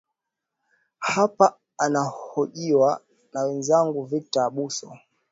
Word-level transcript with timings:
hapa 0.99 1.57
anahojiwa 1.77 3.01
na 3.33 3.45
mwenzangu 3.47 4.05
victor 4.05 4.43
abuso 4.43 4.91